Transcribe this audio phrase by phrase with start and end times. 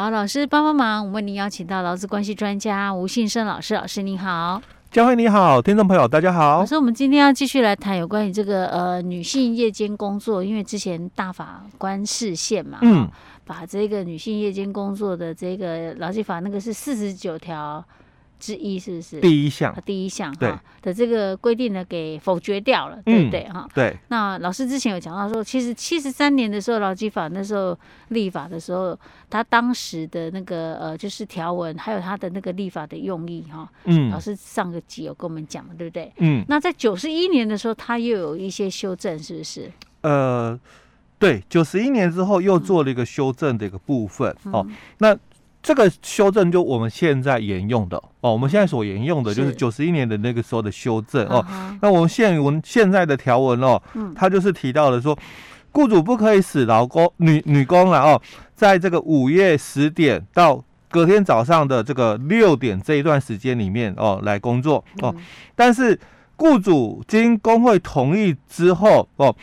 [0.00, 4.62] 好，老师帮帮忙，我为您邀请到劳资关系专家吴信生老师，老师您好。
[4.90, 6.60] 佳慧你好，听众朋友大家好。
[6.60, 13.06] 老师，我们今天要继续来谈有关于这个呃女性夜间工作，因为之前大法官释宪嘛，嗯，
[13.44, 17.84] 把这个女性夜间工作的这个劳基法那个是四十九条。
[18.40, 19.72] 之一是不是第一项？
[19.84, 23.68] 第一项哈的这个规定呢，给否决掉了，对不对哈？
[23.74, 23.94] 对。
[24.08, 27.78] 那老师之前有讲到说，其实七十三年的时候，劳基法那时候
[28.08, 28.98] 立法的时候，
[29.28, 33.70] 他当时的那个呃，就是条文，还有他的那个立法的用意哈。
[33.84, 34.10] 嗯。
[34.10, 36.10] 老师上个集有跟我们讲，对不对？
[36.16, 36.42] 嗯。
[36.48, 39.70] 那在九十一年的时候，他又有一些修正，是不是？
[40.00, 40.58] 呃，
[41.18, 44.66] 对，九十一年之后又做了一个修正的一个部分哦。
[44.98, 45.16] 那。
[45.62, 51.44] 这个修正就我们现在沿用的哦，我们现在所沿用的就是九十一年的那个时候的修正哦。
[51.82, 53.80] 那我们现文现在的条文哦，
[54.14, 55.16] 它就是提到了说，
[55.70, 58.20] 雇主不可以使劳工女女工了哦，
[58.54, 65.14] 在这个午夜十点到隔天早上的这个六点这一段时间里面哦来工作哦，
[65.54, 65.98] 但是
[66.36, 69.36] 雇主经工会同意之后哦。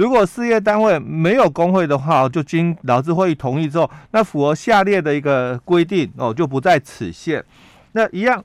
[0.00, 7.44] 如果事业单位没有工会的话，就经劳资会议同意之后，那符合下列的一个规定哦，就不在此限。
[7.92, 8.42] 那一样，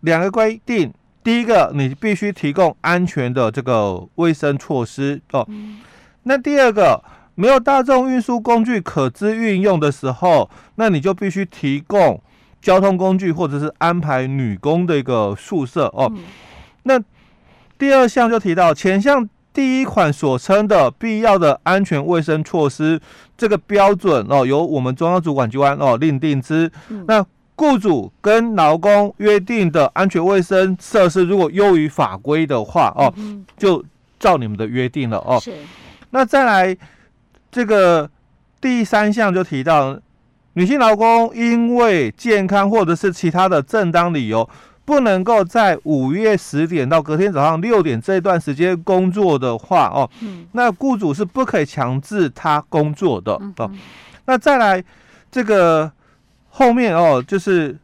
[0.00, 0.90] 两个规定，
[1.22, 5.46] 第一个你必须提供安全的这个卫生措施哦。
[6.22, 12.18] 那第二个，没有大众运输工具可资运用的时候，那你就必须提供
[12.62, 16.10] 交通工具或者是安排女工的一个宿舍哦。
[16.84, 16.98] 那
[17.76, 19.28] 第二项就提到前项。
[19.54, 23.00] 第一款所称的必要的安全卫生措施，
[23.38, 26.68] 这个标准哦，由我们中央主管机关哦另定之。
[26.88, 27.24] 嗯、那
[27.54, 33.82] 雇主跟劳工约定的安全卫生设施，如果优于法规的话哦，嗯、就
[34.18, 35.38] 照你们的约定了哦。
[35.40, 35.52] 是。
[36.10, 36.76] 那再来
[37.52, 38.10] 这个
[38.60, 39.96] 第三项就提到，
[40.54, 44.48] 女性劳工因为健康或者是其他的正当理由。
[44.86, 53.70] 不能够在五月十点到隔天早上六点这段时间工作的话哦，嗯、那雇主是不可以强制他工作的、嗯、哦。
[54.26, 54.84] 那再来
[55.30, 55.90] 这个
[56.50, 57.78] 后面哦，就是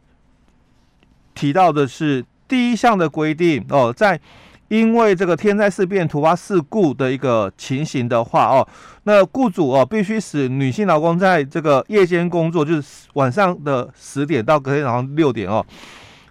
[1.33, 4.19] 提到的是第一项的规定哦，在
[4.67, 8.67] 因为这个天灾事变、突发事故的一个情形的话哦，
[9.05, 15.65] 那雇主哦必须使女性劳工在这个夜间工作，就是晚上的十点到隔天早上六点哦，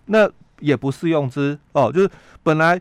[0.07, 0.31] 那。
[0.61, 2.11] 也不适用之哦，就是
[2.43, 2.81] 本来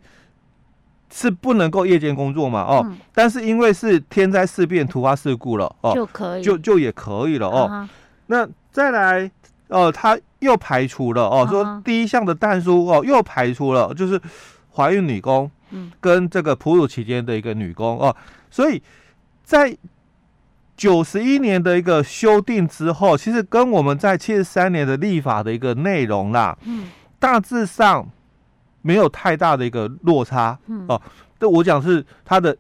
[1.12, 7.64] 是不能够夜间工作嘛哦，嗯、但是因为是天灾事变、突发事故了哦，就可以，就就也可以了哦。
[7.64, 7.90] 啊、
[8.28, 9.32] 那再来
[9.70, 14.22] 哦，他又排除了哦，啊、说第一项的但书哦，又排除了就是
[14.76, 15.50] 怀孕女工
[16.00, 18.16] 跟这个哺乳期间的一个女工哦，
[18.52, 18.80] 所以
[19.44, 19.76] 在
[20.78, 26.88] 九十一年的一个修订之后，其实跟我们在七十三年的立法的一个内容啦，嗯。
[27.20, 28.08] 大致上
[28.82, 31.00] 没有太大的一个落差，嗯、哦，
[31.38, 32.56] 这我讲是它的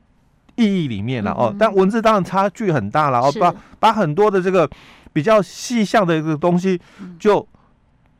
[0.55, 4.69] 意义里面了、嗯、哦，但文字当然差距很大了，哦，把把很多的这个
[5.13, 6.79] 比较细项的一个东西
[7.17, 7.47] 就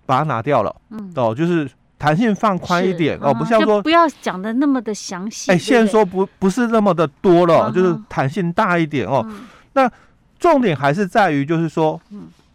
[0.05, 9.41] 把它拿掉了，嗯，哦，就是弹性放宽一点、嗯、哦，不像说不要讲的那么的详细，哎，现在说不不是那么的多了，嗯、就是弹性大一点哦，嗯、
[9.73, 9.91] 那
[10.39, 11.99] 重点还是在于就是说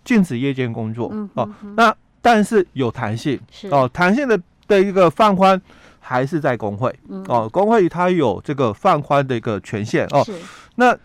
[0.03, 1.95] 禁止夜间工作、嗯、哦，那。
[2.25, 3.69] 但是有弹性是。
[3.69, 5.61] 哦，弹性的的一个放宽
[6.01, 10.25] 还是在工会、嗯、哦，工会它有这个放宽的一个权限哦。
[10.25, 10.33] 是。
[10.77, 10.97] 那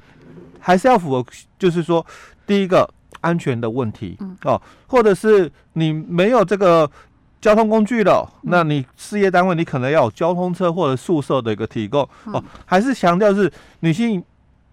[0.62, 1.26] 还是要符合，
[1.58, 2.06] 就是说
[2.48, 6.90] 第一个安全的问题、嗯、哦，或者是你没有这个
[7.42, 13.52] 交通工具了，嗯、那你事业单位你可能要有交通车或者宿舍的一个提供、嗯、哦，还是强调是
[13.82, 14.24] 女性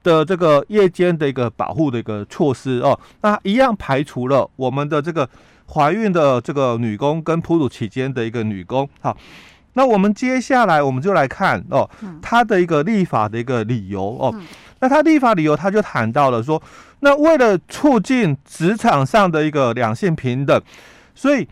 [0.04, 5.28] 的这个夜间的一个保护的一个措施哦，那一样排除了我们的这个。
[5.72, 9.16] 怀孕的这个女工跟哺乳期间的一个女工，好，
[9.74, 11.88] 那我们接下来我们就来看哦，
[12.22, 14.34] 他的一个立法的一个理由哦，
[14.80, 16.62] 那他立法理由他就谈到了说，
[17.00, 20.58] 那为了促进职场上的一个两性平等，
[21.14, 21.46] 所以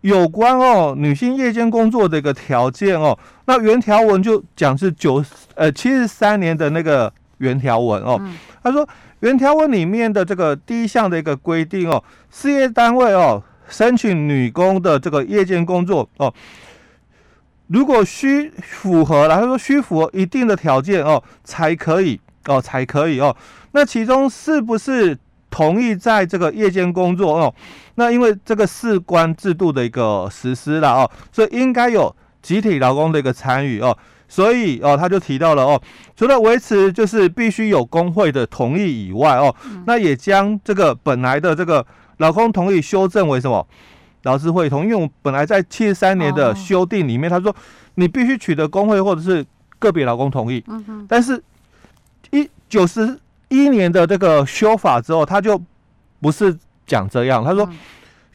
[0.00, 5.24] 有关哦女性夜间工作的一个条件哦，那原条文就讲是九
[5.54, 8.20] 呃七十三年的那个原条文哦，
[8.62, 8.86] 他说
[9.20, 13.42] 原条文里面的这个第一项的一个规定哦，事业单位哦。
[13.70, 16.34] 申请女工的这个夜间工作哦，
[17.68, 23.34] 如果需符合了，他说需符合一定的条件哦，才可以哦，才可以哦。
[23.70, 25.16] 那其中是不是
[25.48, 27.54] 同意在这个夜间工作哦？
[27.94, 33.96] 那因为这个事关制度的一个实施了哦，所以应该有集体劳工的一个参与哦。
[34.26, 35.80] 所以哦，他就提到了哦，
[36.16, 39.54] 除了维持就是必须有工会的同意以外哦，
[39.86, 41.86] 那也将这个本来的这个。
[42.20, 43.66] 劳工同意修正为什么？
[44.24, 47.54] 劳资会同意，因为我们本来在七十三年的修订里面，他说
[47.94, 49.44] 你必须取得工会或者是
[49.78, 50.62] 个别劳工同意。
[50.68, 51.06] 嗯哼。
[51.08, 51.42] 但是，
[52.30, 53.18] 一九十
[53.48, 55.58] 一年的这个修法之后，他就
[56.20, 56.54] 不是
[56.86, 57.66] 讲这样，他说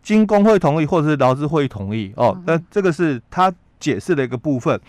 [0.02, 2.36] 经工会同意或者是劳资会同意哦。
[2.48, 4.82] 那这个是他解释的一个部分。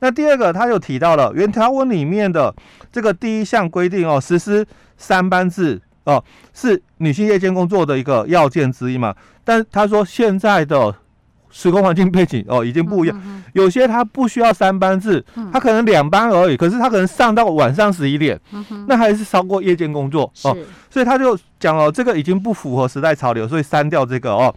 [0.00, 2.52] 那第二个，他又提到了原条文里面的
[2.90, 4.66] 这个第一项规定哦，实施
[4.96, 6.22] 三班制哦，
[6.52, 9.14] 是女性夜间工作的一个要件之一嘛。
[9.44, 10.94] 但他说现在的
[11.50, 18.40] 时空环境背景哦已经不一样，有些他不需要三班制，他可能两班而已，可是他可能上到晚上十一点，
[18.86, 20.56] 那还是超过夜间工作哦。
[20.90, 24.54] 所以他就讲了，这个已经不符合时代潮流，所以删掉这个哦。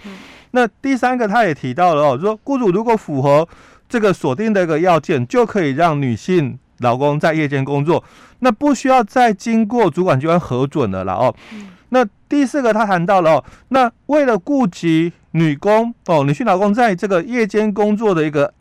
[0.52, 3.48] 那第三个他也提到了哦，说雇主如果符合。
[3.88, 8.04] 这个锁定的一个要件，就可以让女性老公在夜间工作，
[8.46, 11.34] 那不需要再经过主管机关核准了啦哦。
[11.90, 18.54] 那第四个他谈到了哦，那为了顾及女工哦，女性劳工在这个夜间工作的一个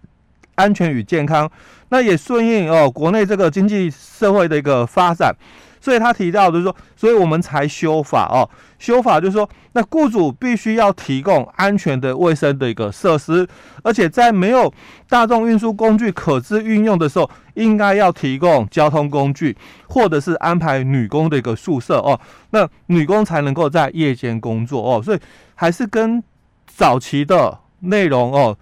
[0.55, 1.51] 安全与健康，
[1.91, 5.37] 那也顺应哦国内这个经济社会的一个发展。
[5.85, 8.49] 所以他提到就是说，所以我们才修法哦。
[8.79, 13.47] 修法就是说，那雇主必须要提供安全的、卫生的一个设施，
[13.83, 14.73] 而且在没有
[15.11, 19.55] 大众运输工具可资运用的时候，应该要提供交通工具，
[19.87, 22.19] 或者是安排女工的一个宿舍哦。
[22.53, 25.03] 那女工才能够在夜间工作哦。
[25.03, 25.19] 所以
[25.55, 26.25] 还是跟
[26.67, 28.57] 早期的内容哦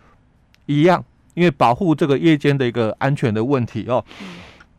[0.67, 1.05] 一样，
[1.35, 4.05] 因为保护这个夜间的一个安全的问题哦。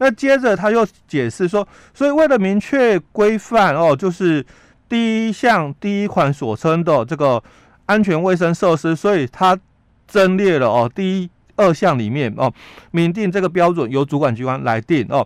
[0.04, 4.46] 那接着他又解释说，所以为了明确规范哦，就是
[4.90, 7.42] 第一项第一款所称的这个
[7.86, 9.58] 安全卫生设施，所以他
[10.06, 12.52] 增列了哦，第一二项里面哦，
[12.92, 15.26] 明定这个标准由主管机关来定哦。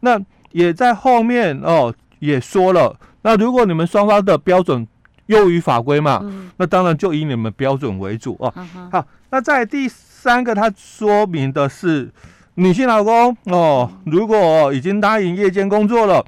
[0.00, 0.20] 那
[0.50, 4.84] 也在后面哦也说了，那如果你们双方的标准
[5.26, 6.20] 优于法规嘛，
[6.56, 8.52] 那当然就以你们标准为主哦。
[8.90, 12.10] 好，那在第三个他说明的是。
[12.58, 16.24] 女性老公哦，如果已经答应夜间工作了，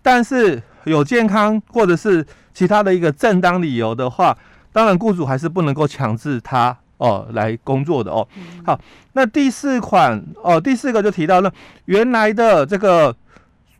[0.00, 2.24] 但是有健康或者是
[2.54, 4.38] 其他的一个正当理由的话，
[4.72, 8.26] 当然雇主还是不能够强制他哦来工作的哦。
[8.64, 8.80] 好，
[9.14, 11.52] 那第四款哦，第四个就提到了
[11.86, 13.12] 原来的这个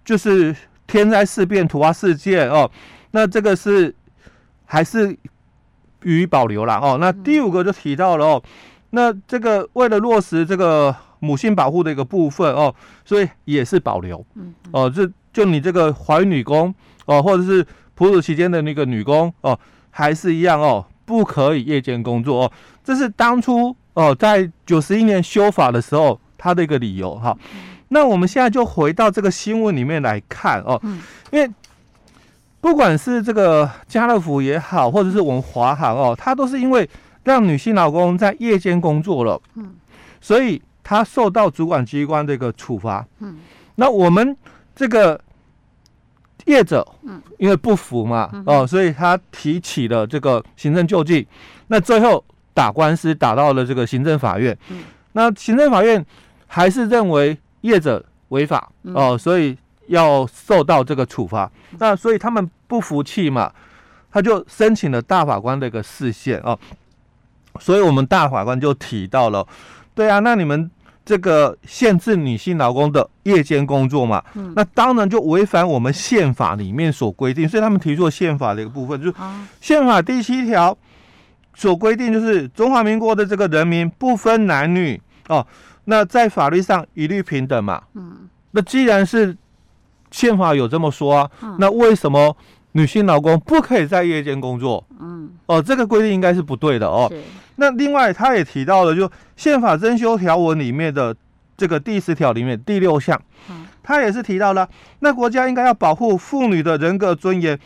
[0.04, 0.54] 就是
[0.88, 2.68] 天灾事变、突发事件哦，
[3.12, 3.94] 那这个是
[4.64, 5.16] 还是
[6.02, 6.98] 予以保留了哦。
[7.00, 8.42] 那第五个就提到了哦，
[8.90, 10.92] 那这个为了落实这个。
[11.20, 12.74] 母性保护的一个部分哦，
[13.04, 14.24] 所以也是保留。
[14.34, 16.74] 嗯，哦，这就你这个怀孕女工
[17.04, 19.58] 哦，或者是哺乳期间的那个女工哦，
[19.90, 22.52] 还是一样哦，不可以夜间工作哦。
[22.84, 27.36] 这是当初哦，在九十一年修法的时候，他的一个理由哈。
[27.88, 30.80] 那我们现在就回到这个新闻里面来看哦，
[31.30, 31.50] 因为
[32.60, 36.88] 不管是这个家乐福也好，或者是我们华航哦，它都是因为
[37.24, 39.74] 让女性劳工在夜间工作了，嗯，
[40.20, 40.62] 所以。
[40.88, 43.38] 他受到主管机关的一个处罚，嗯，
[43.74, 44.36] 那我们
[44.72, 45.20] 这个
[46.44, 51.26] 业者，嗯，因为不服嘛，哦，所以他提起了这个行政救济，
[51.66, 52.24] 那最后
[52.54, 56.06] 打官司打到了这个行政法院，嗯，那行政法院
[56.46, 61.50] 还是认为业者违法，哦，所以要受到这个处罚，
[61.80, 63.52] 那所以他们不服气嘛，
[64.12, 66.56] 他就申请了大法官的一个释宪哦，
[67.58, 69.44] 所以我们大法官就提到了，
[69.96, 70.70] 对啊，那你们。
[71.06, 79.14] 这个限制女性劳工的夜间工作嘛，嗯、那当然就违反我们宪法里面所规定，所以他们提出了宪法的一个部分，就是
[79.60, 80.76] 宪法第七条
[81.54, 85.46] 所规定，就是中华民国的这个人民不分男女哦，
[85.84, 87.80] 那在法律上一律平等嘛。
[87.94, 89.36] 嗯，那既然是
[90.10, 92.36] 宪法有这么说啊，那为什么
[92.72, 94.84] 女性劳工不可以在夜间工作？
[95.00, 95.15] 嗯，
[95.46, 97.10] 哦，这个规定应该是不对的哦。
[97.56, 101.16] 那另外，他也提到了，就宪法增修条文里面的
[101.56, 103.18] 这个第十条里面第六项，
[103.82, 104.68] 他也是提到了，
[104.98, 107.58] 那国家应该要保护妇女的人格尊严，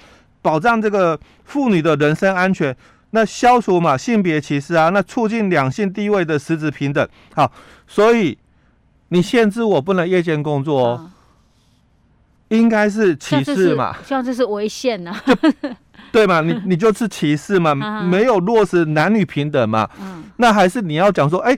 [0.43, 2.77] 保障这个妇女的人身安全，
[3.11, 7.09] 那消除嘛性别歧视啊，那促进两性地位的实质平等。
[7.35, 7.51] 好，
[7.89, 8.39] 所以
[9.09, 11.11] 你限制我不能夜间工作哦，
[12.49, 13.97] 应该是歧视嘛？
[14.07, 15.21] 像这是违宪呐。
[16.13, 16.41] 对嘛？
[16.41, 17.75] 你 你就是歧视嘛？
[18.03, 19.89] 没有落实男女平等嘛？
[20.01, 21.57] 嗯，那还是你要讲说，哎，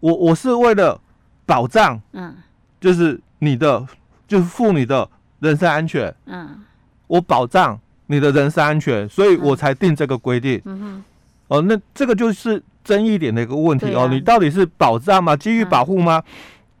[0.00, 1.00] 我我是为了
[1.46, 2.34] 保障，嗯，
[2.80, 3.86] 就是你的
[4.26, 5.08] 就是妇女的
[5.40, 6.60] 人身安全，嗯，
[7.06, 10.60] 我保障你的人身安全，所以我才定这个规定。
[10.64, 11.04] 嗯哼，
[11.48, 14.08] 哦，那这个就是争议点的一个问题哦。
[14.10, 15.36] 你到底是保障吗？
[15.36, 16.22] 基于保护吗？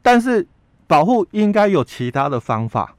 [0.02, 0.46] 但是
[0.86, 2.94] 保护应该有其他的方法。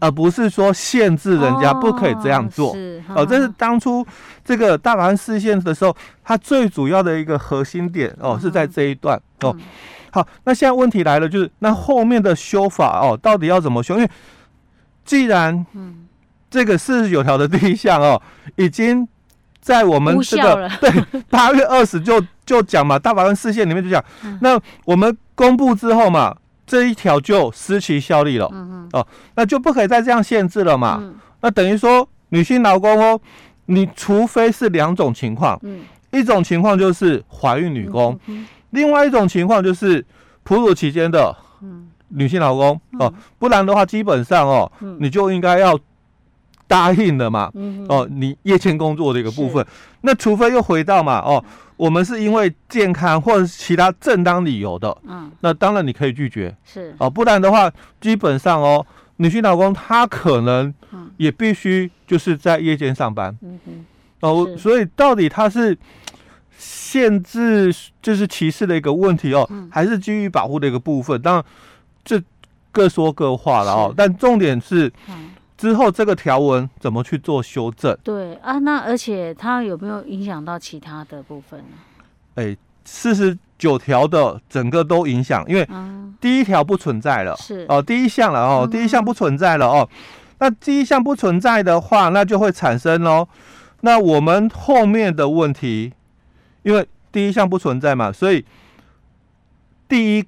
[0.00, 2.76] 而不是说限制人家不可以这样做。
[3.14, 4.06] 哦，这是当初
[4.44, 9.56] 这个大法官释宪的时候，它最主要的一个核心点哦，是在这一段哦。
[10.10, 13.96] 好，那现在问题来了，就是那后面的修法哦，到底要怎么修？
[13.96, 14.10] 因为
[15.04, 15.64] 既然
[16.50, 18.20] 这个四十九条的第一项哦，
[18.56, 19.06] 已经
[19.60, 24.04] 在我们这个对八月二十就就讲嘛，大法官释宪里面就讲，
[24.40, 26.36] 那我们公布之后嘛。
[26.66, 29.06] 这一条就失其效力了，嗯、哦，
[29.36, 30.98] 那就不可以再这样限制了嘛。
[31.00, 33.20] 嗯、那等于说，女性劳工哦，
[33.66, 40.04] 你除非是两种情况，嗯、一种情况就是怀孕女工，嗯嗯、另外一种情况就是
[40.42, 41.34] 哺乳期间的
[42.08, 45.78] 女性劳工、嗯、哦，不然的话，基本上哦，嗯、你就应该要
[46.68, 49.64] 答应了嘛，嗯、哦，你夜间工作的一个部分，
[50.02, 51.44] 那除非又回到嘛，哦。
[51.76, 56.96] 我们是因为健康或者其他正当理由的，嗯，那当然你可以拒绝，是。
[56.96, 57.70] 哦，不然的话，
[58.00, 60.72] 基本上哦，女性老公她可能
[61.18, 63.84] 也必须就是在夜间上班，嗯，
[64.20, 65.76] 哦，所以到底他是
[66.56, 67.70] 限制
[68.00, 71.20] 就是歧视的一个问题哦，嗯、还是基于保护的一个部分？
[71.20, 71.44] 当然
[72.02, 72.18] 这
[72.72, 74.90] 各说各话了哦，但重点是。
[75.10, 77.96] 嗯之后这个条文怎么去做修正？
[78.04, 81.76] 对啊，那而且它有没有影响到其他的部分呢？
[82.34, 85.66] 哎，四十九条的整个都影响，因为
[86.20, 89.88] 第一条不存在了，是哦，第一项了哦，第一项不存在了哦。
[90.38, 93.26] 那第一项不存在的话，那就会产生哦。
[93.80, 95.92] 那我们后面的问题，
[96.62, 98.44] 因为第一项不存在嘛，所以
[99.88, 100.24] 第一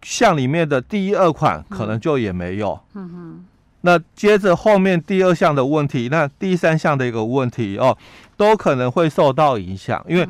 [0.00, 2.80] 项里面的第一二款可能就也没有。
[2.94, 3.44] 嗯哼。
[3.82, 7.96] 那接着后面第二项的问题，那第三项的一个问题哦，
[8.36, 10.28] 都可能会受到影响，因为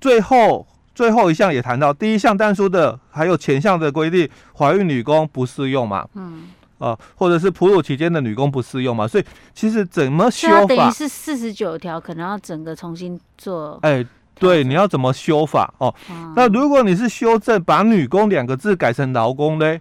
[0.00, 6.48] 最后最后一项也谈到第一项但书的，还有前项的规定，怀孕女工不适用嘛，嗯，
[6.78, 9.24] 啊，或者是哺乳期间的女工不适用嘛，所以
[9.54, 15.94] 其实怎么修法，等于是四十九条，可能要整个重新做，哎，对，你要怎么修法哦？
[16.10, 19.80] 嗯、那如果你是修正把女工两个字改成劳工嘞？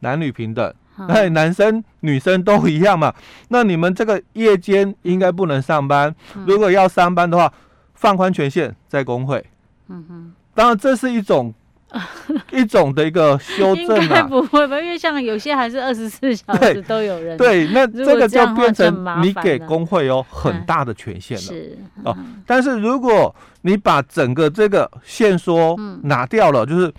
[0.00, 0.74] 男女平等。
[1.08, 3.12] 哎，男生女生都一样嘛。
[3.48, 6.14] 那你们这个夜间应该不能上班。
[6.46, 7.52] 如果要上班的话，
[7.94, 9.44] 放宽权限在工会。
[9.88, 10.32] 嗯哼。
[10.54, 11.54] 当然，这是一种
[12.52, 14.02] 一种的一个修正啊。
[14.02, 14.80] 应该不会吧？
[14.80, 17.36] 因为像有些还是二十四小时都有人。
[17.36, 21.42] 对，那这个就变成你给工会有很大的权限了。
[21.42, 21.78] 是。
[22.04, 22.16] 哦，
[22.46, 26.92] 但是如果你把整个这个限缩拿掉了，就是。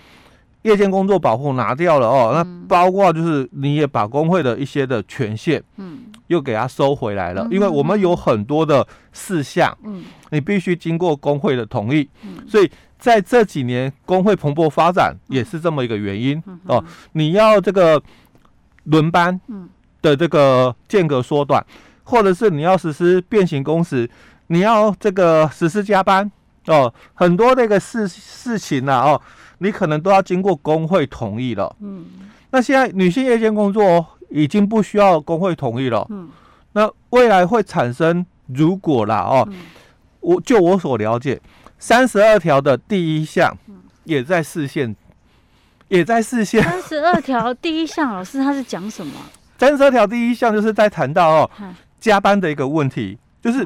[0.64, 16.84] 夜间工作保护拿掉了哦，那包括就是你也把工会的一些的权限，嗯，又给它收回来了，因为我们有很多的事项，嗯，你必须经过工会的同意，嗯，所以在这几年工会蓬勃发展也是这么一个原因哦。
[17.14, 18.00] 你要这个
[18.84, 19.42] 轮班
[20.04, 21.66] 的这个间隔缩短，
[22.04, 24.08] 或者是你要实施变形工时，
[24.48, 26.32] 你要这个实施加班
[26.68, 29.20] 哦，很多那个事事情呢哦。
[29.64, 31.76] 你可能都要经过工会同意了。
[31.82, 32.04] 嗯，
[32.50, 36.04] 那现在女性夜间工作已经不需要工会同意了。
[36.10, 36.28] 嗯，
[36.74, 39.48] 那未来会产生，如果啦哦，
[40.20, 41.40] 我就我所了解，
[41.78, 43.56] 三十二条的第一项
[44.04, 44.96] 也在视线，
[45.90, 46.64] 也在视线。
[46.64, 49.14] 三十二条第一项，老师他是讲什么？
[49.60, 51.52] 三十二条第一项就是在谈到哦，
[52.00, 53.64] 加班的一个问题，就是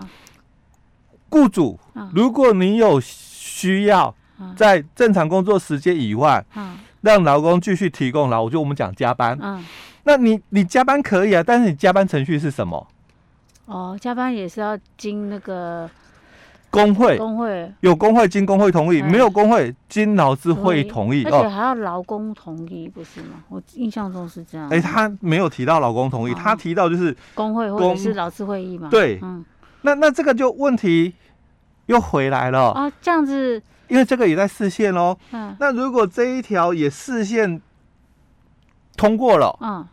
[1.30, 1.80] 雇主，
[2.14, 4.14] 如果你有需要。
[4.56, 9.64] 在正常工作时间以外，嗯，让劳工继续提供劳，就我们讲加班，嗯，
[10.04, 12.88] 那你你加班可以啊，但是你加班程序是什么？
[13.66, 15.90] 哦，加班也是要经那个
[16.70, 17.72] 工会，工会。
[17.80, 23.44] 有工会经工会同意，没有工会经劳资会议同意，而且还要劳工同意，不是吗？
[23.50, 24.70] 我印象中是这样。
[24.70, 28.90] 哎，他没有提到劳工同意，他提到就是工会或者是劳资会议嘛。
[28.90, 29.44] 对，嗯，
[29.82, 31.14] 那那这个就问题
[31.88, 32.72] 又回来了。
[32.72, 33.62] 啊，这样子。
[33.88, 37.62] 因为这个也在视线哦，嗯，那如果这一条也视线
[38.98, 39.88] 通过了，嗯，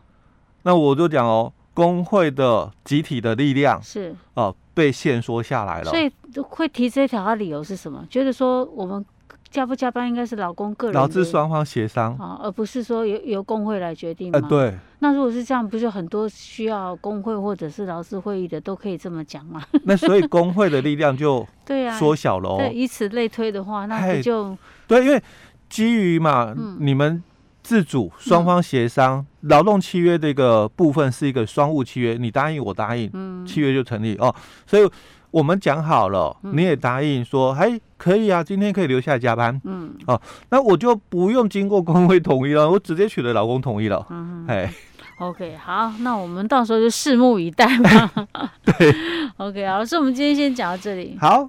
[0.62, 5.90] 那我就讲哦，工会的集体的力量是哦、呃、被限缩下来了。
[5.90, 6.10] 所以
[6.42, 8.06] 会提这一条的理由是什么？
[8.08, 9.04] 觉得说我们
[9.52, 14.40] 加不加班应该是老公个人，劳资双方协商啊，而不是说由由工会来决定吗？
[14.42, 14.74] 呃、对。
[15.00, 19.62] 那如果是这样，不是很多需要工会或者是劳资会议的都可以这么讲吗？
[19.84, 22.56] 那所以工会的力量就 对啊缩小了哦。
[22.58, 24.56] 对，以此类推的话，那不就
[24.88, 25.04] 对？
[25.04, 25.22] 因为
[25.68, 27.22] 基于嘛，嗯、你们
[27.62, 34.34] 自主双方协商，劳、嗯、动契约的一个部分是一个双务契约，你答应我答应，嗯，契约就成立哦。
[34.66, 34.88] 所以
[35.32, 40.20] 我们讲好了，嗯、你也答应说，哎，可以啊，今天可以留下来加班，嗯，哦，
[40.50, 44.72] 那我就不用经过工会同意了，我直接取得老公同意了，嗯，哎。
[45.18, 48.10] OK，好，那我们到时候就拭目以待吧。
[48.64, 48.94] 对，
[49.38, 51.16] OK，好，老师，我们今天先讲到这里。
[51.20, 51.48] 好。